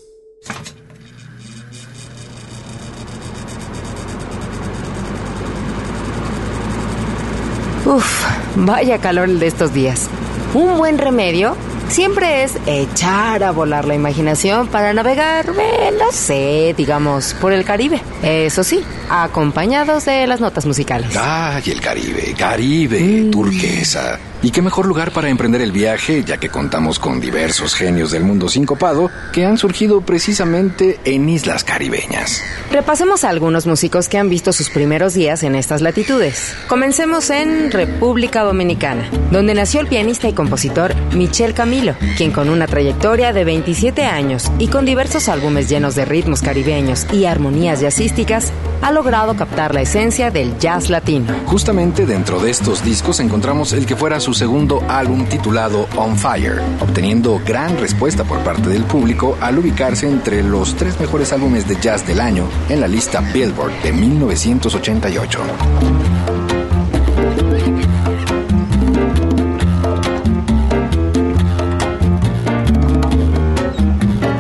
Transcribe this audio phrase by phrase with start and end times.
[7.86, 8.26] Uf,
[8.56, 10.10] vaya calor el de estos días.
[10.54, 11.56] Un buen remedio
[11.94, 18.02] siempre es echar a volar la imaginación para navegar, no sé, digamos, por el Caribe.
[18.24, 21.16] Eso sí, acompañados de las notas musicales.
[21.16, 24.20] Ay, el Caribe, Caribe, turquesa.
[24.44, 28.26] Y qué mejor lugar para emprender el viaje, ya que contamos con diversos genios del
[28.26, 32.44] mundo sincopado que han surgido precisamente en islas caribeñas.
[32.70, 36.58] Repasemos a algunos músicos que han visto sus primeros días en estas latitudes.
[36.68, 42.68] Comencemos en República Dominicana, donde nació el pianista y compositor Michel Camilo, quien con una
[42.68, 48.52] trayectoria de 27 años y con diversos álbumes llenos de ritmos caribeños y armonías jazzísticas,
[48.82, 51.34] ha logrado captar la esencia del jazz latino.
[51.46, 56.62] Justamente dentro de estos discos encontramos el que fuera su segundo álbum titulado On Fire,
[56.80, 61.80] obteniendo gran respuesta por parte del público al ubicarse entre los tres mejores álbumes de
[61.80, 65.40] jazz del año en la lista Billboard de 1988.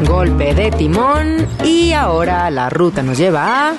[0.08, 3.74] Golpe de timón y ahora la ruta nos lleva a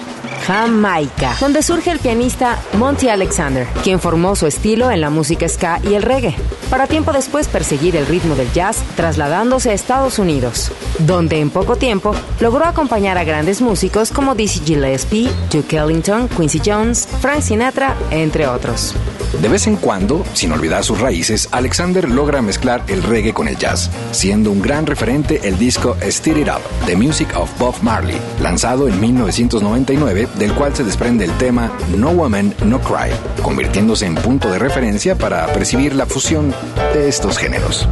[0.46, 5.80] Jamaica, donde surge el pianista Monty Alexander, quien formó su estilo en la música ska
[5.82, 6.34] y el reggae,
[6.68, 11.76] para tiempo después perseguir el ritmo del jazz trasladándose a Estados Unidos, donde en poco
[11.76, 17.96] tiempo logró acompañar a grandes músicos como Dizzy Gillespie, Duke Ellington, Quincy Jones, Frank Sinatra,
[18.10, 18.94] entre otros.
[19.40, 23.58] De vez en cuando, sin olvidar sus raíces, Alexander logra mezclar el reggae con el
[23.58, 28.16] jazz, siendo un gran referente el disco Stir It Up, The Music of Bob Marley,
[28.40, 33.10] lanzado en 1999, del cual se desprende el tema No Woman, No Cry,
[33.42, 36.54] convirtiéndose en punto de referencia para percibir la fusión
[36.92, 37.88] de estos géneros.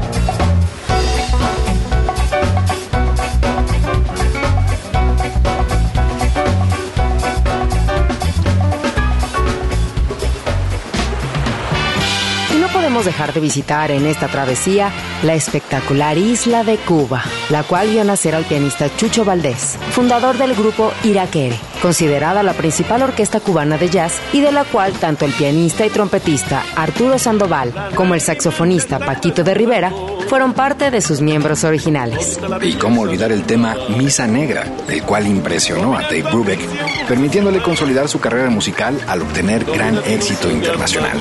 [13.05, 14.91] Dejar de visitar en esta travesía
[15.23, 20.55] la espectacular isla de Cuba, la cual vio nacer al pianista Chucho Valdés, fundador del
[20.55, 25.33] grupo Iraquere, considerada la principal orquesta cubana de jazz y de la cual tanto el
[25.33, 29.93] pianista y trompetista Arturo Sandoval como el saxofonista Paquito de Rivera
[30.29, 32.41] fueron parte de sus miembros originales.
[32.63, 36.61] Y cómo olvidar el tema Misa Negra, el cual impresionó a Dave Brubeck,
[37.07, 41.19] permitiéndole consolidar su carrera musical al obtener gran éxito internacional.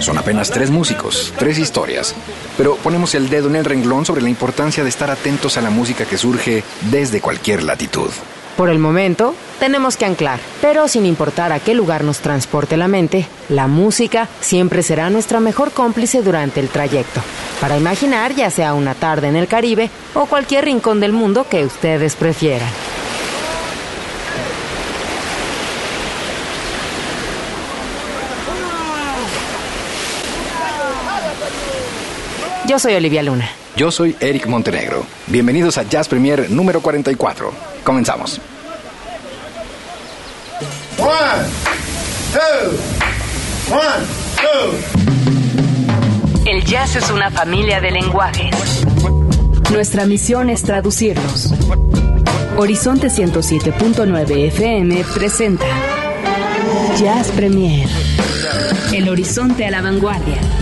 [0.00, 2.14] Son apenas tres músicos, tres historias,
[2.56, 5.70] pero ponemos el dedo en el renglón sobre la importancia de estar atentos a la
[5.70, 8.10] música que surge desde cualquier latitud.
[8.56, 12.86] Por el momento, tenemos que anclar, pero sin importar a qué lugar nos transporte la
[12.86, 17.22] mente, la música siempre será nuestra mejor cómplice durante el trayecto,
[17.60, 21.64] para imaginar ya sea una tarde en el Caribe o cualquier rincón del mundo que
[21.64, 22.68] ustedes prefieran.
[32.68, 33.61] Yo soy Olivia Luna.
[33.76, 35.06] Yo soy Eric Montenegro.
[35.28, 37.52] Bienvenidos a Jazz Premier número 44.
[37.84, 38.38] Comenzamos.
[40.98, 41.10] One,
[42.32, 42.76] two,
[43.74, 44.04] one,
[44.36, 44.72] two.
[46.46, 48.84] El jazz es una familia de lenguajes.
[49.72, 51.54] Nuestra misión es traducirlos.
[52.58, 55.64] Horizonte 107.9 FM presenta
[56.98, 57.88] Jazz Premier.
[58.92, 60.61] El horizonte a la vanguardia.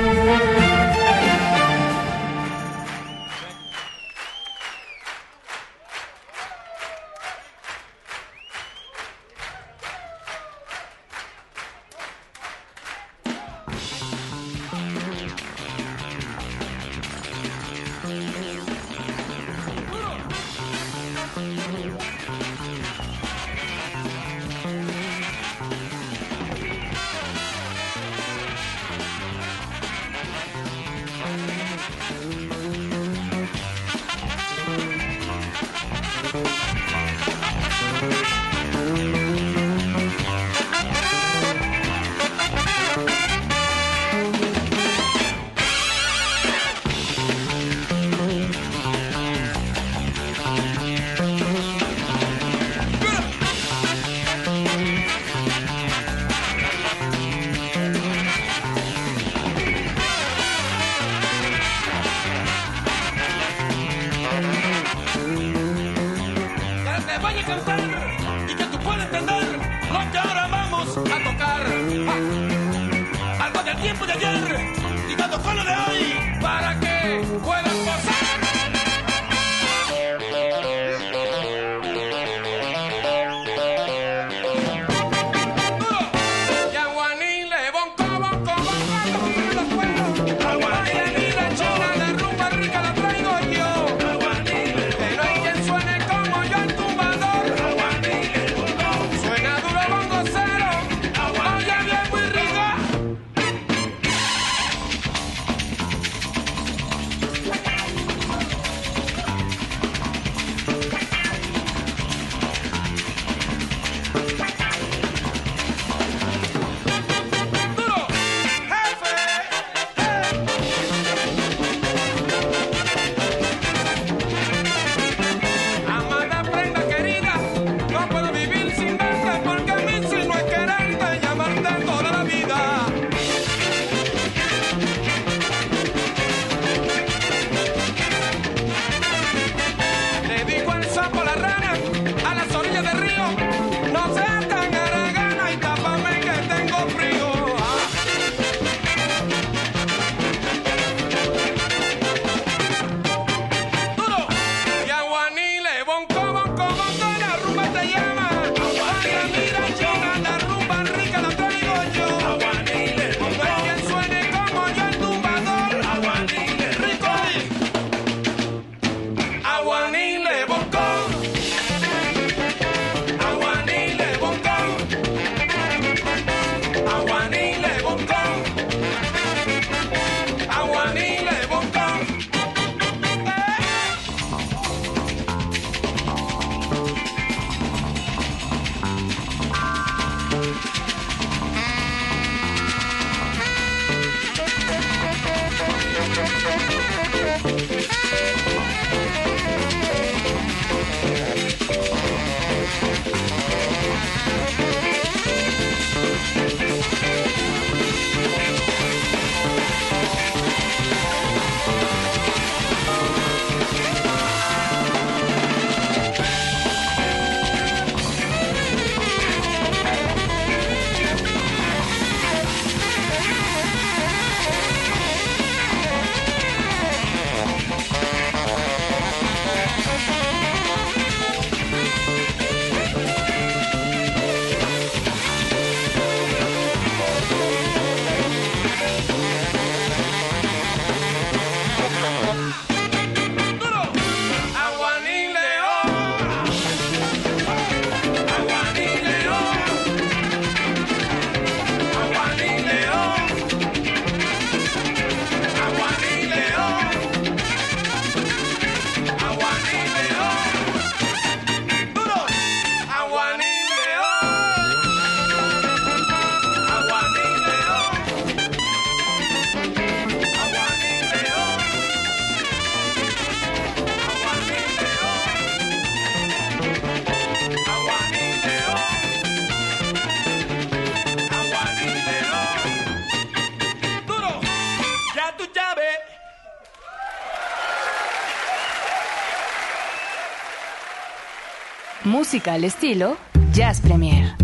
[292.49, 293.17] Al estilo
[293.53, 294.35] Jazz Premier.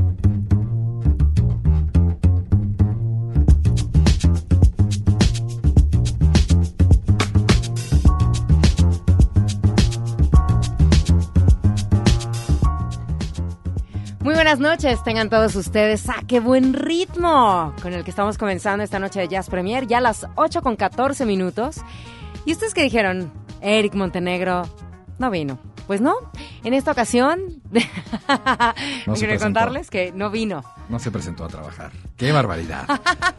[14.22, 16.08] Muy buenas noches, tengan todos ustedes.
[16.10, 17.74] ¡Ah, qué buen ritmo!
[17.82, 20.76] Con el que estamos comenzando esta noche de Jazz Premier, ya a las 8 con
[20.76, 21.78] 14 minutos.
[22.46, 23.32] ¿Y ustedes qué dijeron?
[23.62, 24.64] Eric Montenegro
[25.18, 25.58] no vino.
[25.88, 26.16] Pues no,
[26.66, 27.47] en esta ocasión,
[29.06, 30.64] no quiero contarles que no vino.
[30.90, 31.92] No se presentó a trabajar.
[32.16, 32.88] ¡Qué barbaridad!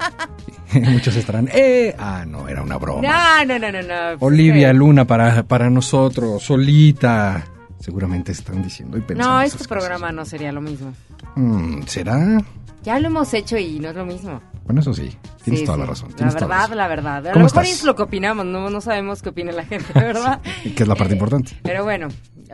[0.72, 1.94] Muchos estarán, ¡eh!
[1.98, 3.02] Ah, no, era una broma.
[3.02, 3.82] No, no, no, no.
[3.82, 4.16] no.
[4.20, 7.44] Olivia Luna para, para nosotros, solita.
[7.80, 9.34] Seguramente están diciendo y pensando.
[9.34, 10.92] No, este programa no sería lo mismo.
[11.36, 12.38] Mm, ¿Será?
[12.82, 14.40] Ya lo hemos hecho y no es lo mismo.
[14.68, 15.10] Bueno, eso sí,
[15.42, 16.10] tienes toda la razón.
[16.18, 17.26] La verdad, la verdad.
[17.26, 20.42] A lo mejor es lo que opinamos, no, no sabemos qué opina la gente, ¿verdad?
[20.62, 21.58] y que es la parte importante.
[21.62, 22.08] Pero bueno,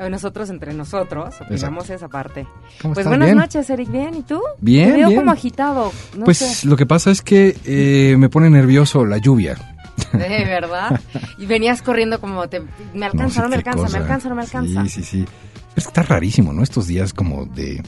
[0.09, 2.47] nosotros entre nosotros opinamos esa parte.
[2.83, 3.90] pues buenas noches, Eric.
[3.90, 4.14] ¿Bien?
[4.14, 4.40] ¿Y tú?
[4.61, 4.90] Bien.
[4.90, 5.92] Me veo como agitado.
[6.25, 9.56] pues lo que pasa es que eh, me pone nervioso la lluvia.
[10.12, 11.00] De verdad.
[11.38, 12.62] Y venías corriendo como te,
[12.94, 14.85] me alcanza, no, me alcanza, me alcanza, no me alcanza.
[14.85, 15.25] Sí, sí, sí.
[15.75, 16.62] Es que está rarísimo, ¿no?
[16.62, 17.83] Estos días como de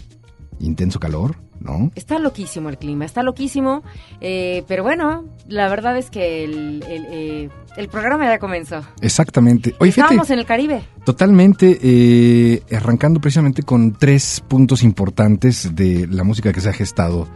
[0.59, 1.91] intenso calor, ¿no?
[1.95, 3.83] Está loquísimo el clima, está loquísimo,
[4.21, 8.83] eh, pero bueno, la verdad es que el, el, eh, el programa ya comenzó.
[9.01, 9.75] Exactamente.
[9.79, 10.83] Oye, fíjate, Estábamos en el Caribe.
[11.05, 17.29] Totalmente, eh, arrancando precisamente con tres puntos importantes de la música que se ha gestado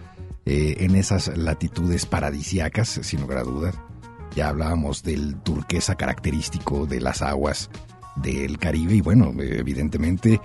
[0.47, 3.75] eh, en esas latitudes paradisiacas, sin lugar a dudas.
[4.35, 7.69] Ya hablábamos del turquesa característico de las aguas
[8.17, 10.41] del Caribe y bueno, evidentemente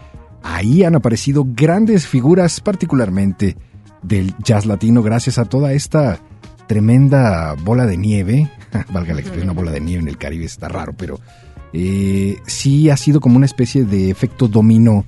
[0.45, 3.57] ahí han aparecido grandes figuras particularmente
[4.03, 6.19] del jazz latino gracias a toda esta
[6.67, 8.51] tremenda bola de nieve,
[8.93, 11.19] valga la expresión, una bola de nieve en el Caribe está raro, pero
[11.73, 15.05] eh, sí ha sido como una especie de efecto dominó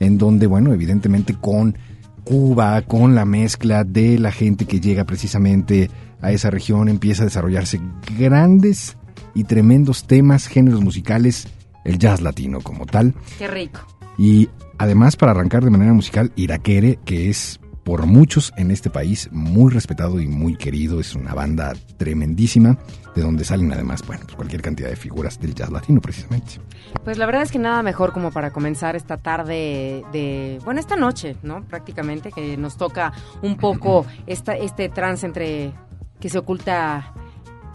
[0.00, 1.76] en donde, bueno, evidentemente con
[2.24, 7.26] Cuba, con la mezcla de la gente que llega precisamente a esa región, empieza a
[7.26, 7.80] desarrollarse
[8.18, 8.96] grandes
[9.34, 11.48] y tremendos temas, géneros musicales,
[11.84, 13.14] el jazz latino como tal.
[13.38, 13.80] Qué rico.
[14.18, 14.48] Y
[14.80, 19.70] además, para arrancar de manera musical, Iraquere, que es por muchos en este país muy
[19.70, 22.78] respetado y muy querido, es una banda tremendísima,
[23.14, 26.60] de donde salen además, bueno, pues cualquier cantidad de figuras del jazz latino precisamente.
[27.04, 30.96] Pues la verdad es que nada mejor como para comenzar esta tarde de, bueno, esta
[30.96, 31.62] noche, ¿no?
[31.64, 35.74] Prácticamente, que nos toca un poco esta, este trance entre
[36.20, 37.12] que se oculta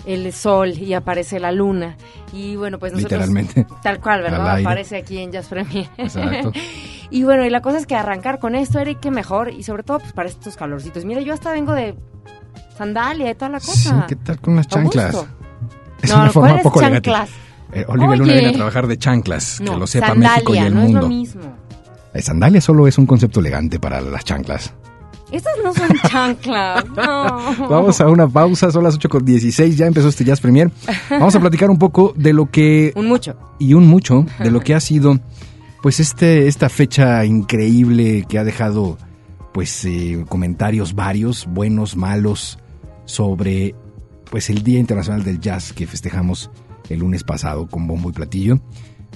[0.05, 1.97] el sol y aparece la luna.
[2.33, 3.11] Y bueno, pues nosotros...
[3.27, 3.65] Literalmente.
[3.83, 4.59] Tal cual, Al ¿verdad?
[4.59, 5.89] Aparece aquí en Jazz Premier.
[5.97, 6.51] Exacto.
[7.09, 9.49] y bueno, y la cosa es que arrancar con esto, Eric, qué mejor.
[9.51, 11.05] Y sobre todo, pues para estos calorcitos.
[11.05, 11.95] Mira, yo hasta vengo de
[12.77, 14.05] sandalia y toda la Sí, cosa.
[14.07, 15.15] ¿qué tal con las chanclas?
[16.01, 17.09] Es No, una forma ¿cuáles poco elegante.
[17.09, 17.29] chanclas?
[17.73, 20.57] Eh, Olivia Luna viene a trabajar de chanclas, No, que lo sepa sandalia, México y
[20.59, 20.97] el no mundo.
[20.99, 21.41] es lo mismo.
[22.13, 24.73] La sandalia solo es un concepto elegante para las chanclas.
[25.35, 27.67] Estas no son chanclas, no.
[27.69, 30.71] Vamos a una pausa, son las 8 con 16, ya empezó este Jazz Premier.
[31.09, 33.35] Vamos a platicar un poco de lo que, Un mucho.
[33.59, 35.19] y un mucho, de lo que ha sido,
[35.81, 38.97] pues este, esta fecha increíble que ha dejado,
[39.53, 42.57] pues, eh, comentarios varios, buenos, malos,
[43.03, 43.75] sobre,
[44.31, 46.49] pues, el Día Internacional del Jazz que festejamos
[46.87, 48.57] el lunes pasado con bombo y platillo.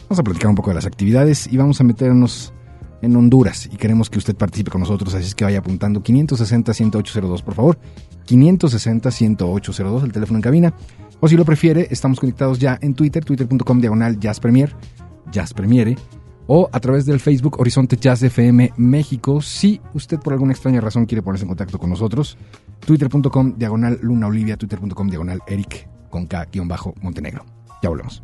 [0.09, 2.51] Vamos a platicar un poco de las actividades y vamos a meternos
[3.01, 7.43] en Honduras y queremos que usted participe con nosotros, así es que vaya apuntando 560-10802,
[7.43, 7.79] por favor.
[8.27, 10.73] 560-10802, el teléfono en cabina.
[11.19, 14.75] O si lo prefiere, estamos conectados ya en Twitter, twitter.com diagonal Jazz Premier,
[15.31, 15.97] Jazz Premiere,
[16.47, 19.41] o a través del Facebook Horizonte Jazz FM México.
[19.41, 22.37] Si usted por alguna extraña razón quiere ponerse en contacto con nosotros,
[22.85, 27.45] twitter.com diagonal Luna Olivia, twitter.com diagonal Eric con K-Montenegro.
[27.83, 28.23] Ya volvemos.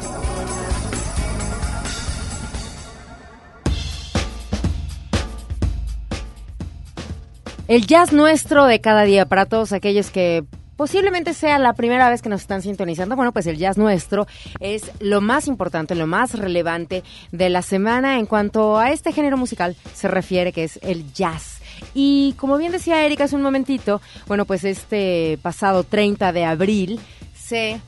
[7.71, 10.43] El jazz nuestro de cada día para todos aquellos que
[10.75, 13.15] posiblemente sea la primera vez que nos están sintonizando.
[13.15, 14.27] Bueno, pues el jazz nuestro
[14.59, 17.01] es lo más importante, lo más relevante
[17.31, 21.61] de la semana en cuanto a este género musical se refiere, que es el jazz.
[21.93, 26.99] Y como bien decía Erika hace un momentito, bueno, pues este pasado 30 de abril
[27.33, 27.79] se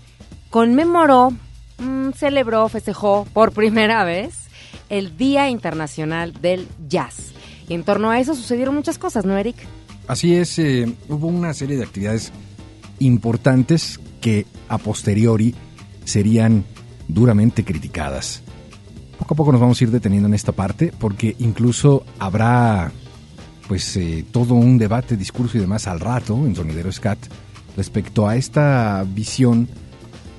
[0.49, 1.33] conmemoró,
[1.79, 4.47] mm, celebró, festejó por primera vez
[4.87, 7.33] el Día Internacional del Jazz.
[7.67, 9.55] Y en torno a eso sucedieron muchas cosas, ¿no, Eric?
[10.08, 12.32] Así es, eh, hubo una serie de actividades
[13.00, 15.55] importantes que a posteriori
[16.03, 16.65] serían
[17.08, 18.41] duramente criticadas.
[19.17, 22.91] Poco a poco nos vamos a ir deteniendo en esta parte porque incluso habrá
[23.67, 27.20] pues eh, todo un debate, discurso y demás al rato en Sonidero Scat
[27.77, 29.70] respecto a esta visión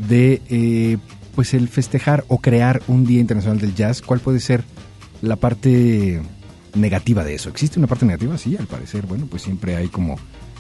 [0.09, 0.99] de eh,
[1.35, 4.02] pues el festejar o crear un Día Internacional del Jazz.
[4.02, 4.64] ¿Cuál puede ser
[5.23, 6.23] la parte
[6.75, 7.49] negativa de eso?
[7.49, 8.37] ¿Existe una parte negativa?
[8.38, 9.07] Sí, al parecer.
[9.07, 10.16] Bueno, pues siempre hay como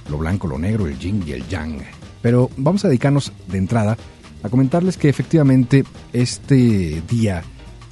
[0.08, 1.80] lo blanco, lo negro, el yin y el yang.
[2.22, 3.96] Pero vamos a dedicarnos de entrada
[4.42, 7.42] a comentarles que efectivamente este día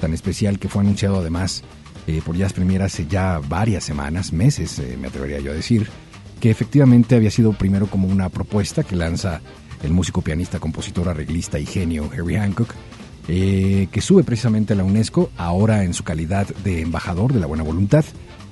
[0.00, 1.62] tan especial que fue anunciado además
[2.06, 5.86] eh, por Jazz Premier hace ya varias semanas, meses, eh, me atrevería yo a decir,
[6.40, 9.40] que efectivamente había sido primero como una propuesta que lanza
[9.84, 12.74] el músico, pianista, compositor, arreglista y genio Harry Hancock,
[13.28, 17.46] eh, que sube precisamente a la UNESCO, ahora en su calidad de embajador de la
[17.46, 18.04] buena voluntad,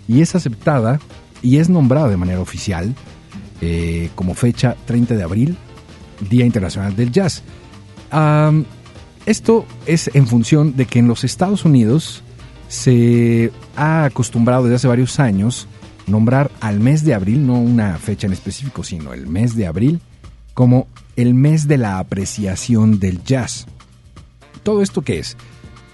[0.08, 1.00] y es aceptada
[1.42, 2.94] y es nombrada de manera oficial
[3.60, 5.56] eh, como fecha 30 de abril,
[6.28, 7.42] Día Internacional del Jazz.
[9.26, 12.22] Esto es en función de que en los Estados Unidos
[12.68, 15.68] se ha acostumbrado desde hace varios años
[16.06, 20.00] nombrar al mes de abril, no una fecha en específico, sino el mes de abril,
[20.54, 23.66] como el mes de la apreciación del jazz.
[24.62, 25.36] ¿Todo esto qué es?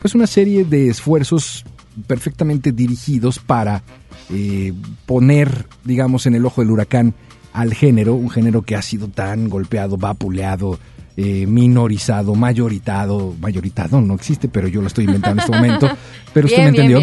[0.00, 1.64] Pues una serie de esfuerzos
[2.06, 3.82] perfectamente dirigidos para
[4.30, 4.72] eh,
[5.06, 7.14] poner, digamos, en el ojo del huracán
[7.52, 10.78] al género, un género que ha sido tan golpeado, vapuleado,
[11.16, 15.88] eh, minorizado, mayoritado, mayoritado no existe, pero yo lo estoy inventando en este momento,
[16.34, 17.00] pero usted me entendió.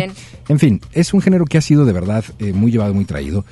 [0.48, 3.44] En fin, es un género que ha sido de verdad eh, muy llevado, muy traído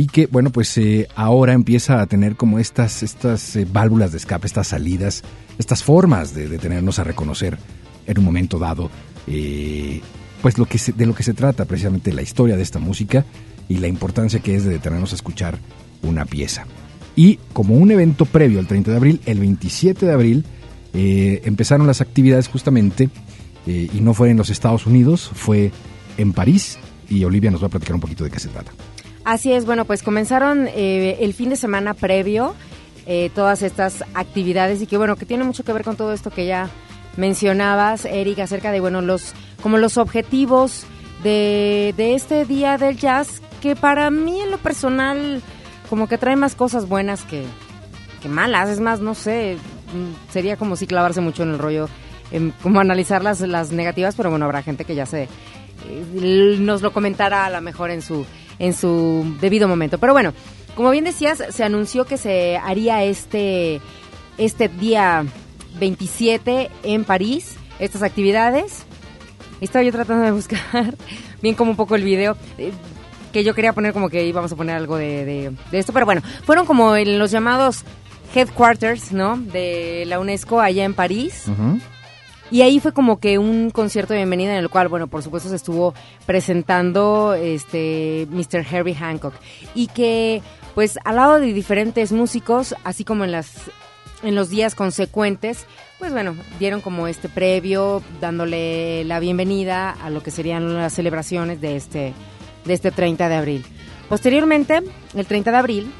[0.00, 4.46] y que, bueno, pues eh, ahora empieza a tener como estas, estas válvulas de escape,
[4.46, 5.22] estas salidas,
[5.58, 7.58] estas formas de, tenernos a reconocer
[8.06, 8.90] en un momento dado,
[10.40, 13.26] pues lo que de lo que se trata precisamente la historia de esta música
[13.68, 15.58] y la importancia que es de detenernos a escuchar
[16.02, 16.64] una pieza.
[17.14, 20.46] Y como un evento previo al 30 de abril, el 27 de abril
[20.94, 23.10] eh, empezaron las actividades justamente,
[23.66, 25.72] eh, y no fue en los Estados Unidos, fue
[26.16, 26.78] en París,
[27.10, 28.72] y Olivia nos va a platicar un poquito de qué se trata.
[29.30, 32.56] Así es, bueno, pues comenzaron eh, el fin de semana previo
[33.34, 36.46] todas estas actividades y que bueno, que tiene mucho que ver con todo esto que
[36.46, 36.70] ya
[37.16, 40.84] mencionabas, Eric, acerca de bueno, los como los objetivos
[41.22, 45.42] de, este día del jazz, que para mí en lo personal
[45.88, 47.44] como que trae más cosas buenas que,
[48.28, 48.68] malas.
[48.68, 49.56] Es más, no sé,
[49.92, 51.88] mm, sería como si clavarse mucho en el rollo,
[52.62, 55.28] como analizar las, las negativas, pero bueno, habrá gente que ya se
[55.88, 58.24] eh, nos lo comentará a lo mejor en su,
[58.60, 59.98] en su debido momento.
[59.98, 60.32] Pero bueno,
[60.76, 63.80] como bien decías, se anunció que se haría este,
[64.38, 65.24] este día
[65.80, 68.84] 27 en París, estas actividades.
[69.60, 70.94] Estaba yo tratando de buscar
[71.42, 72.36] bien como un poco el video.
[72.56, 72.72] Eh,
[73.32, 76.66] que yo quería poner como que íbamos a poner algo de, esto, pero bueno, fueron
[76.66, 77.84] como en los llamados
[78.34, 79.36] headquarters, ¿no?
[79.36, 81.44] De la UNESCO allá en París.
[82.50, 85.48] Y ahí fue como que un concierto de bienvenida en el cual, bueno, por supuesto
[85.48, 85.94] se estuvo
[86.26, 88.66] presentando este Mr.
[88.70, 89.34] Herbie Hancock
[89.74, 90.42] y que
[90.74, 93.70] pues al lado de diferentes músicos, así como en las
[94.22, 95.64] en los días consecuentes,
[95.98, 101.60] pues bueno, dieron como este previo dándole la bienvenida a lo que serían las celebraciones
[101.60, 102.12] de este
[102.64, 103.64] de este 30 de abril.
[104.08, 104.82] Posteriormente,
[105.14, 105.92] el 30 de abril,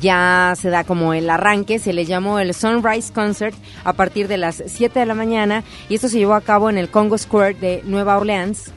[0.00, 4.38] ya se da como el arranque, se le llamó el Sunrise Concert a partir de
[4.38, 7.54] las 7 de la mañana y esto se llevó a cabo en el Congo Square
[7.54, 8.72] de Nueva Orleans,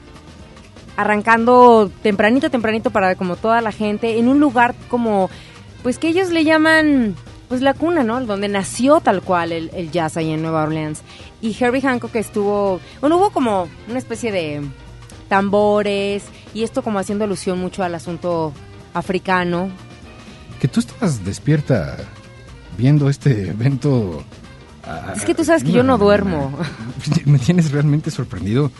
[0.97, 5.29] arrancando tempranito, tempranito para como toda la gente, en un lugar como,
[5.83, 7.15] pues que ellos le llaman,
[7.47, 8.23] pues la cuna, ¿no?
[8.25, 11.03] Donde nació tal cual el, el jazz ahí en Nueva Orleans.
[11.41, 14.61] Y Herbie Hancock estuvo, bueno, hubo como una especie de
[15.27, 16.23] tambores
[16.53, 18.53] y esto como haciendo alusión mucho al asunto
[18.93, 19.69] africano.
[20.59, 21.97] Que tú estabas despierta
[22.77, 24.23] viendo este evento.
[25.15, 26.57] Es que tú sabes que yo no duermo.
[27.25, 28.71] Me tienes realmente sorprendido.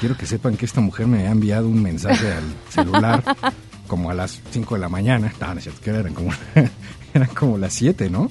[0.00, 3.22] Quiero que sepan que esta mujer me ha enviado un mensaje al celular
[3.86, 5.32] como a las 5 de la mañana.
[5.40, 6.30] No, no es cierto, que eran como,
[7.14, 8.30] eran como las 7, ¿no?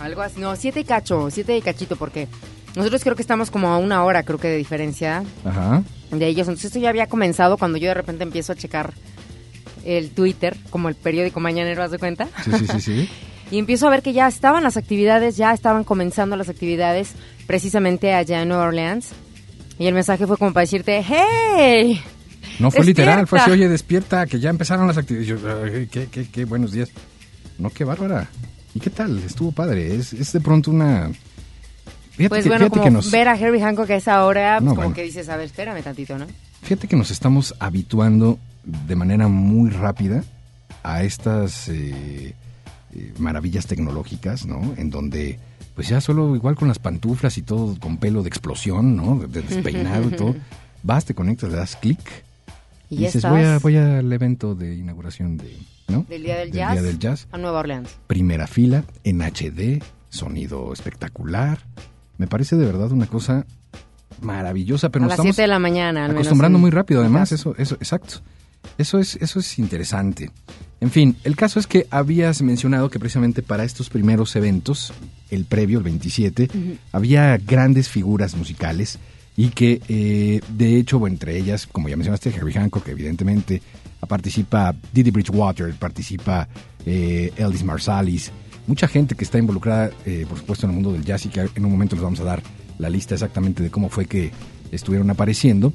[0.00, 2.28] Algo así, no, 7 y cacho, 7 y cachito, porque
[2.74, 5.22] nosotros creo que estamos como a una hora, creo que de diferencia.
[5.44, 5.82] Ajá
[6.18, 6.48] de ellos.
[6.48, 8.92] Entonces esto ya había comenzado cuando yo de repente empiezo a checar
[9.84, 12.28] el Twitter, como el periódico mañanero, ¿haz de cuenta?
[12.44, 13.08] Sí, sí, sí, sí.
[13.50, 17.12] y empiezo a ver que ya estaban las actividades, ya estaban comenzando las actividades
[17.46, 19.10] precisamente allá en Nueva Orleans.
[19.78, 22.00] Y el mensaje fue como para decirte, ¡hey!
[22.60, 25.88] No fue literal, fue así, oye, despierta, que ya empezaron las actividades.
[25.90, 26.90] qué, qué, qué buenos días.
[27.58, 28.28] No, qué bárbara.
[28.74, 29.18] ¿Y qué tal?
[29.18, 29.94] Estuvo padre.
[29.94, 31.10] Es, es de pronto una
[32.28, 35.36] pues bueno, como ver a Herbie Hancock a esa hora, pues como que dices, a
[35.36, 36.26] ver, espérame tantito, ¿no?
[36.62, 40.24] Fíjate que nos estamos habituando de manera muy rápida
[40.82, 42.34] a estas eh,
[42.94, 44.74] eh, maravillas tecnológicas, ¿no?
[44.76, 45.38] En donde,
[45.74, 49.18] pues ya solo igual con las pantuflas y todo con pelo de explosión, ¿no?
[49.18, 50.34] De despeinado y todo,
[50.82, 51.98] vas, te conectas, le das clic
[52.90, 55.56] y, dices, voy, a, voy al evento de inauguración de,
[55.88, 56.04] ¿no?
[56.08, 57.28] Del Día del, jazz, del Jazz.
[57.32, 57.88] A Nueva Orleans.
[58.06, 61.58] Primera fila, en HD, sonido espectacular,
[62.18, 63.46] me parece de verdad una cosa
[64.20, 67.74] maravillosa, pero a nos las estamos de la mañana, acostumbrando muy rápido, además, eso, eso,
[67.76, 68.20] exacto.
[68.78, 70.30] Eso es, eso es interesante.
[70.80, 74.92] En fin, el caso es que habías mencionado que precisamente para estos primeros eventos,
[75.30, 76.48] el previo, el 27,
[76.92, 78.98] había grandes figuras musicales
[79.36, 83.62] y que, eh, de hecho, entre ellas, como ya mencionaste, Harry Hancock, que evidentemente
[84.06, 86.46] participa Didi Bridgewater, participa
[86.84, 88.30] eh, Eldis Marsalis,
[88.66, 91.40] mucha gente que está involucrada, eh, por supuesto, en el mundo del jazz y que
[91.40, 92.42] en un momento les vamos a dar
[92.78, 94.30] la lista exactamente de cómo fue que
[94.70, 95.72] estuvieron apareciendo.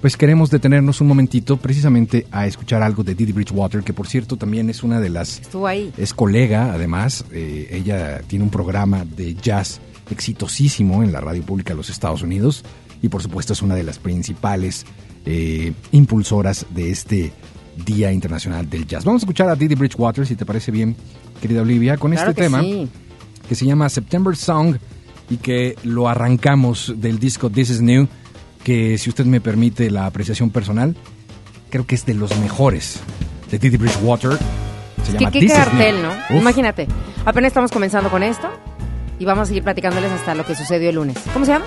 [0.00, 4.36] Pues queremos detenernos un momentito precisamente a escuchar algo de Didi Bridgewater, que por cierto
[4.38, 5.40] también es una de las...
[5.40, 5.92] Estuvo ahí.
[5.98, 7.26] Es colega, además.
[7.32, 9.78] Eh, ella tiene un programa de jazz
[10.10, 12.64] exitosísimo en la radio pública de los Estados Unidos
[13.02, 14.86] y por supuesto es una de las principales
[15.26, 17.32] eh, impulsoras de este
[17.84, 19.04] Día Internacional del Jazz.
[19.04, 20.96] Vamos a escuchar a Didi Bridgewater, si te parece bien,
[21.40, 22.88] querida Olivia, con Claro este que tema sí.
[23.48, 24.76] que se llama September Song
[25.28, 28.08] y que lo arrancamos del disco This Is New,
[28.64, 30.96] que si usted me permite la apreciación personal,
[31.70, 33.00] creo que es de los mejores
[33.50, 34.32] de Didi Bridgewater.
[35.04, 36.02] Se ¿Qué, llama qué This Is cartel, New.
[36.02, 36.10] ¿no?
[36.36, 36.40] Uf.
[36.42, 36.86] Imagínate,
[37.24, 38.48] apenas estamos comenzando con esto
[39.18, 41.16] y vamos a seguir platicándoles hasta lo que sucedió el lunes.
[41.32, 41.64] ¿Cómo se llama?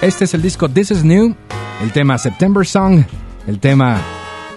[0.00, 1.34] Este es el disco This Is New,
[1.82, 3.04] el tema September Song,
[3.46, 4.00] el tema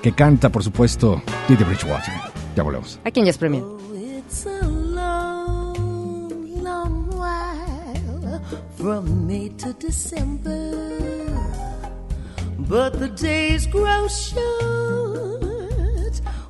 [0.02, 2.14] que canta, por supuesto, Didi Bridgewater.
[2.56, 3.00] Ya volvemos.
[3.04, 3.64] Aquí en Jazz Premier.
[3.96, 8.42] It's a long, long while
[8.78, 10.87] from May to December.
[12.70, 14.52] But the days grow short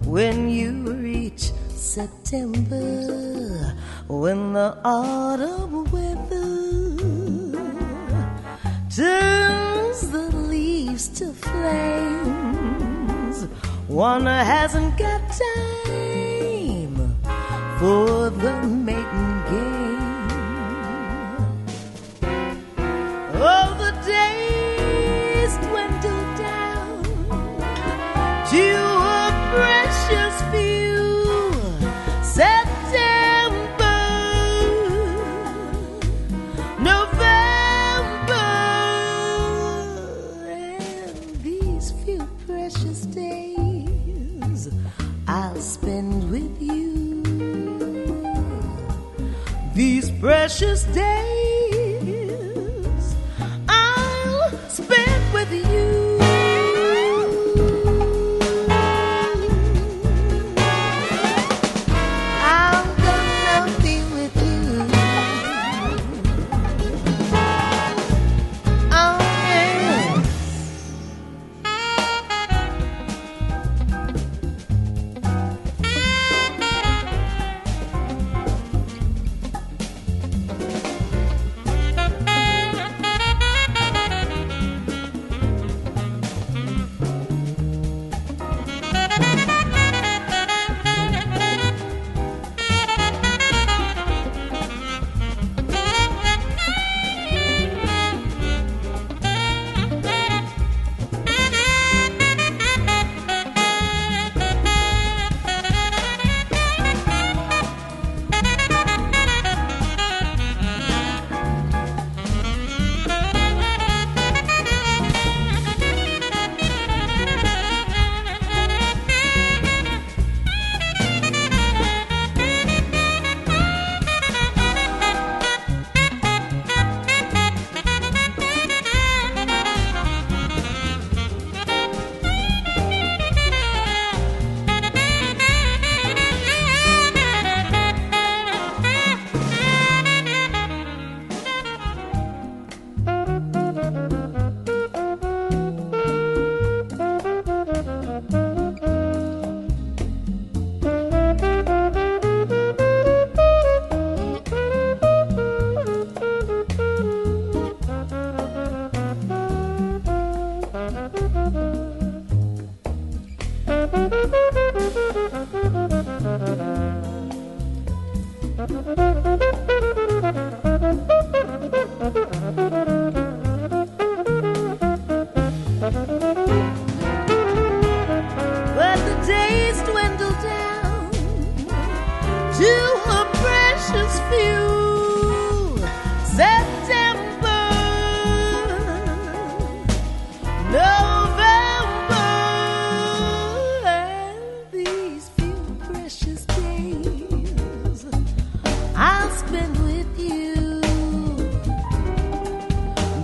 [0.03, 3.75] when you reach September.
[4.07, 6.41] When the autumn weather
[8.89, 13.43] turns the leaves to flames.
[13.87, 17.15] One hasn't got time
[17.77, 19.26] for the maiden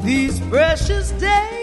[0.04, 1.63] These precious days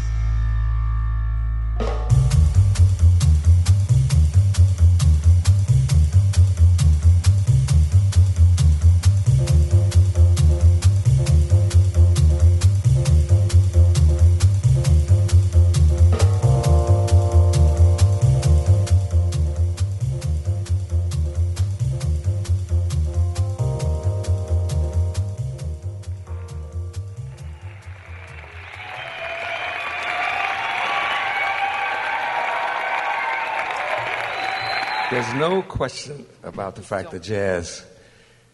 [35.41, 37.83] No question about the fact that jazz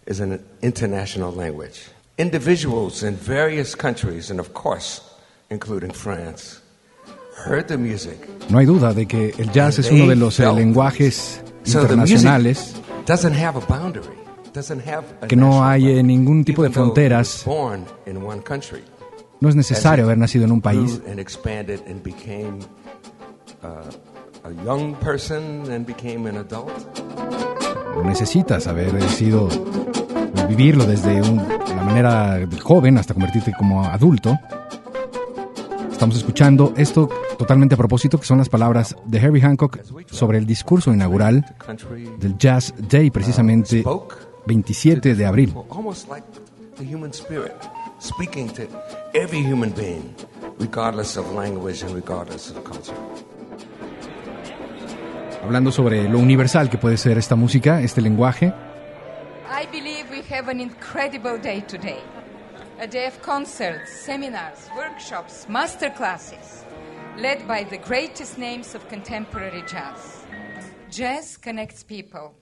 [0.05, 1.89] is an international language.
[2.17, 5.01] Individuals in various countries, and of course,
[5.49, 6.61] including France,
[7.35, 8.17] heard the music.
[8.49, 12.73] No hay duda de que el jazz es uno de los eh, lenguajes So internacionales
[13.05, 14.17] doesn't have a boundary.
[14.53, 17.43] Doesn't have a que no hay eh, ningún tipo de Even though it was fronteras.
[17.45, 18.81] Born in one country.
[19.39, 20.99] No es necesario haber nacido en un país.
[24.47, 26.71] Uh, a young person and became an adult.
[28.03, 29.49] Necesitas haber sido
[30.47, 31.37] vivirlo desde un-
[31.75, 34.37] la manera de joven hasta convertirte como adulto.
[35.91, 39.79] Estamos escuchando esto totalmente a propósito, que son las palabras de Herbie Hancock
[40.11, 41.43] sobre el discurso inaugural
[42.19, 45.53] del Jazz Day, precisamente spoke 27 de abril.
[55.47, 58.47] Hablando sobre lo universal que puede ser esta música, este lenguaje.
[59.49, 62.01] I believe we have an incredible day today.
[62.81, 66.65] A day of concerts, seminars, workshops, masterclasses,
[67.17, 70.25] led by the greatest names of contemporary jazz.
[70.91, 72.33] Jazz connects people.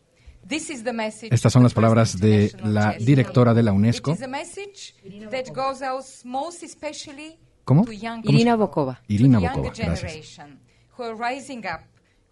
[0.44, 4.14] This is the message Estas son las palabras de la directora de la UNESCO.
[4.14, 4.96] It is a message
[5.30, 7.86] that goes out most especially ¿Cómo?
[7.86, 9.00] to young Irina Bokova.
[9.08, 10.40] Irina Bokova, gracias.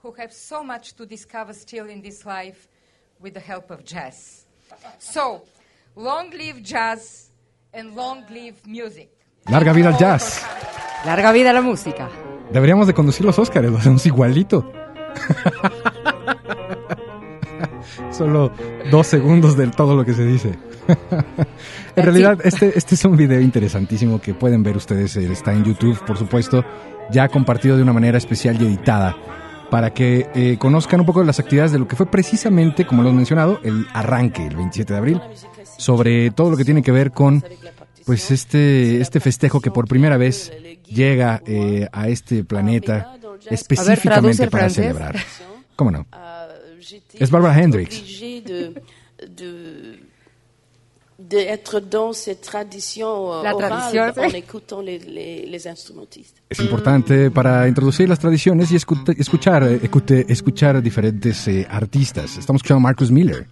[0.03, 2.67] Who have so much to discover still in this life
[3.21, 4.45] with the help of jazz.
[4.99, 5.43] So,
[5.95, 7.29] long live jazz
[7.73, 9.09] and long live music.
[9.49, 10.41] Larga vida al jazz.
[11.05, 12.09] Larga vida a la música.
[12.51, 14.69] Deberíamos de conducir los Óscares, lo hacemos igualito.
[18.11, 18.51] Solo
[18.91, 20.57] dos segundos de todo lo que se dice.
[21.95, 25.15] en realidad, este, este es un video interesantísimo que pueden ver ustedes.
[25.15, 26.65] eh, Está en YouTube, por supuesto,
[27.09, 29.15] ya compartido de una manera especial y editada
[29.69, 33.03] para que eh, conozcan un poco de las actividades de lo que fue precisamente, como
[33.03, 35.21] lo he mencionado, el arranque el 27 de abril,
[35.77, 37.43] sobre todo lo que tiene que ver con
[38.05, 40.51] pues este, este festejo que por primera vez
[40.85, 43.17] llega eh, a este planeta
[43.49, 45.15] específicamente para celebrar.
[45.75, 46.05] ¿Cómo no?
[47.13, 48.19] Es Barbara Hendricks.
[48.19, 50.02] De,
[51.29, 54.35] de, de être dans cette tradition euh, La orale tradition, en sí.
[54.37, 56.35] écoutant les, les, les instrumentistes.
[56.49, 62.37] Es importante para introducir las tradiciones y escu- escuchar, eh, ecute- escuchar diferentes eh, artistas.
[62.37, 63.47] Estamos escuchando a Marcus Miller.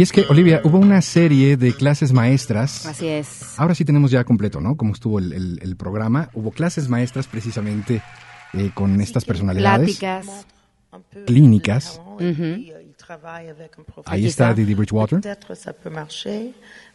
[0.00, 2.86] Y es que, Olivia, hubo una serie de clases maestras.
[2.86, 3.58] Así es.
[3.58, 4.74] Ahora sí tenemos ya completo, ¿no?
[4.74, 6.30] Como estuvo el, el- el programa.
[6.32, 8.00] Hubo clases maestras precisamente
[8.54, 9.98] eh, con estas personalidades.
[9.98, 10.46] Pláticas.
[11.26, 12.00] Clínicas.
[12.18, 12.72] Ahí
[14.06, 15.20] Ahí está Didi Bridgewater.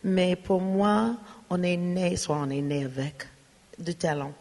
[0.04, 1.16] Mais pour moi,
[1.52, 3.28] on est né, soit on est né avec
[3.78, 4.34] du talent.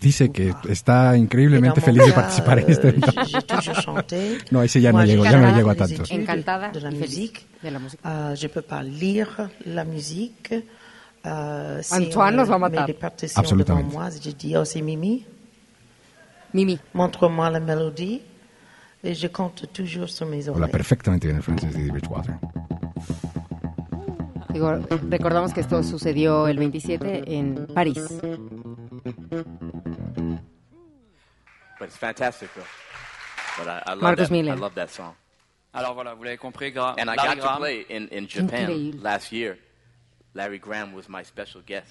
[0.00, 2.94] Dice que está increíblemente feliz de participar en este.
[4.50, 6.02] No, ese ya no llego, ya no llego a des tanto.
[6.02, 8.08] études Encantada de la de música.
[8.08, 10.54] Euh, je peux pas lire la musique.
[11.82, 12.88] Si Antoine nos va a matar.
[13.92, 15.26] moi, je dis, oh, c'est Mimi,
[16.54, 16.78] Mimi.
[16.94, 18.22] montre-moi la mélodie.
[19.04, 20.72] Et je compte toujours sur mes oreilles.
[20.72, 22.34] perfectamente bien el francés Didi Bridgewater.
[24.52, 24.72] Digo,
[25.08, 28.02] recordamos que esto sucedió el 27 en París.
[31.88, 32.62] It's fantastic, though.
[33.58, 34.34] But I, I love Marcus that.
[34.34, 34.52] Miller.
[34.52, 35.14] I love that song.
[35.74, 37.58] Alors voilà, vous l'avez compris, Gra And I Larry got to Graham.
[37.58, 39.02] play in, in Japan Increíble.
[39.02, 39.58] last year.
[40.34, 41.88] Larry Graham was my special guest,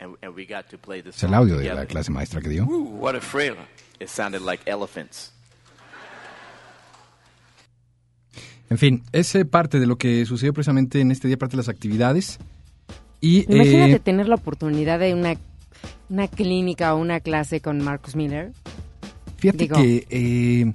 [0.00, 1.80] and, and we got to play this Es el song audio de together.
[1.82, 2.64] la clase maestra que dio.
[2.64, 3.56] Ooh, what a thrill!
[4.00, 5.32] It sounded like elephants.
[8.70, 11.58] En fin, es eh, parte de lo que sucedió precisamente en este día, parte de
[11.58, 12.38] las actividades.
[13.20, 15.34] Y Imagínate eh, tener la oportunidad de una,
[16.10, 18.52] una clínica o una clase con Marcus Miller.
[19.38, 20.72] Fíjate digo- que eh,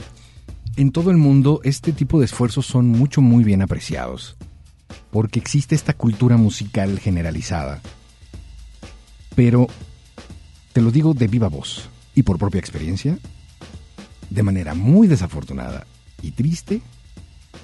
[0.75, 4.35] en todo el mundo este tipo de esfuerzos son mucho, muy bien apreciados.
[5.11, 7.81] Porque existe esta cultura musical generalizada.
[9.35, 9.67] Pero
[10.73, 13.17] te lo digo de viva voz y por propia experiencia.
[14.29, 15.85] de manera muy desafortunada
[16.23, 16.81] y triste,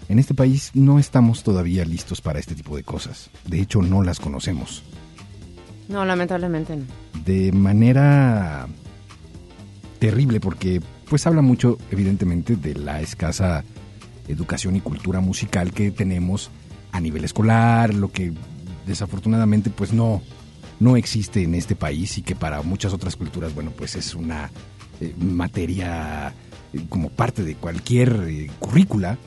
[0.07, 3.31] en este país no estamos todavía listos para este tipo de cosas.
[3.47, 4.83] De hecho, no las conocemos.
[5.87, 6.85] No, lamentablemente no.
[7.25, 8.67] De manera
[9.99, 13.63] terrible porque pues habla mucho evidentemente de la escasa
[14.27, 16.49] educación y cultura musical que tenemos
[16.91, 18.33] a nivel escolar, lo que
[18.87, 20.21] desafortunadamente pues no
[20.79, 24.49] no existe en este país y que para muchas otras culturas, bueno, pues es una
[25.01, 26.33] eh, materia
[26.73, 29.17] eh, como parte de cualquier eh, currícula.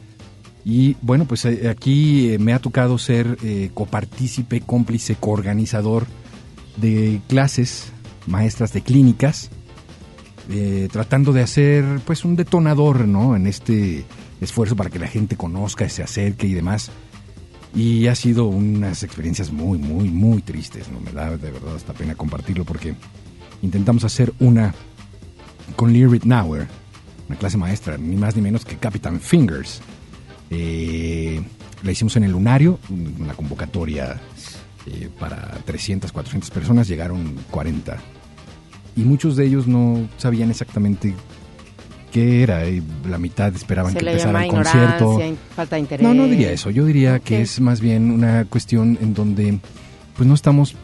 [0.64, 3.36] Y bueno, pues eh, aquí me ha tocado ser
[3.74, 6.06] copartícipe, cómplice, coorganizador
[6.76, 7.92] de clases,
[8.26, 9.50] maestras de clínicas,
[10.54, 13.34] eh, tratando de hacer pues un detonador, ¿no?
[13.34, 14.04] En este
[14.38, 16.90] esfuerzo para que la gente conozca, se acerque y demás.
[17.74, 21.00] Y ha sido unas experiencias muy, muy, muy tristes, ¿no?
[21.00, 22.94] Me da de verdad hasta pena compartirlo porque
[23.62, 24.74] intentamos hacer una
[25.74, 26.66] con Lee Ritenour,
[27.28, 29.80] una clase maestra, ni más ni menos que Captain Fingers.
[30.50, 31.40] Eh,
[31.82, 32.78] la hicimos en el Lunario,
[33.18, 34.20] una convocatoria
[34.84, 37.96] eh, para 300, 400 personas, llegaron 40.
[38.96, 41.14] Y muchos de ellos no sabían exactamente
[42.12, 42.68] qué era.
[42.68, 45.20] y la mitad esperaban Se que empezara el concierto.
[45.56, 46.06] falta de interés.
[46.06, 46.70] No, no diría eso.
[46.70, 49.58] Yo diría que es más bien una cuestión en donde
[50.16, 50.74] pues no estamos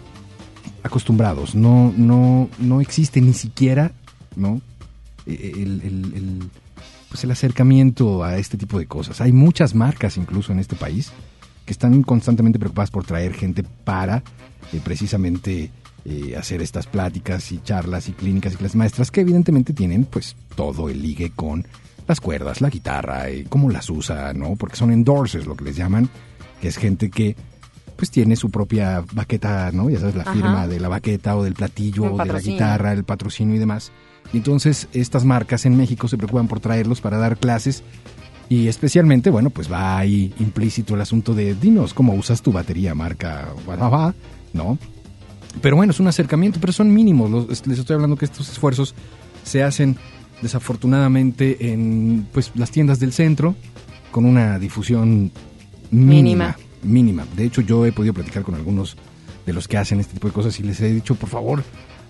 [0.83, 1.55] acostumbrados.
[1.55, 3.93] No, no, no existe ni siquiera,
[4.37, 4.61] ¿no?
[5.27, 6.51] E, El, el- el,
[7.11, 9.21] pues el acercamiento a este tipo de cosas.
[9.21, 11.11] Hay muchas marcas incluso en este país
[11.67, 14.23] que están constantemente preocupadas por traer gente para
[14.73, 15.71] eh, precisamente
[16.09, 20.37] eh, hacer estas pláticas y charlas y clínicas y clases maestras que evidentemente tienen pues
[20.55, 21.67] todo el ligue con
[22.07, 24.57] las cuerdas, la guitarra, y cómo las usa, ¿no?
[24.57, 26.09] Porque son endorsers, lo que les llaman,
[26.61, 27.37] que es gente que
[27.97, 29.91] pues tiene su propia baqueta, ¿no?
[29.91, 30.33] Ya sabes, la Ajá.
[30.33, 33.93] firma de la baqueta o del platillo o de la guitarra, el patrocinio y demás.
[34.33, 37.83] Y entonces estas marcas en México se preocupan por traerlos para dar clases
[38.49, 42.95] y especialmente, bueno, pues va ahí implícito el asunto de dinos cómo usas tu batería
[42.95, 43.49] marca,
[44.55, 44.79] ¿no?
[45.63, 47.31] Pero bueno, es un acercamiento, pero son mínimos.
[47.31, 48.95] Los- les estoy hablando que estos esfuerzos
[49.45, 49.97] se hacen
[50.43, 53.55] desafortunadamente en pues las tiendas del centro
[54.11, 55.31] con una difusión
[55.91, 57.27] mínima, mínima.
[57.37, 58.97] De hecho, yo he podido platicar con algunos
[59.47, 61.63] de los que hacen este tipo de cosas y les he dicho, por favor,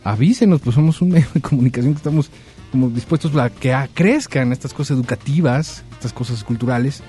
[0.05, 2.31] avísenos, pues somos un medio de comunicación que estamos
[2.73, 7.03] como dispuestos a que crezcan estas cosas educativas, estas cosas culturales,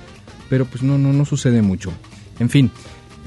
[0.50, 1.92] pero pues no, no, no sucede mucho.
[2.40, 2.72] En fin,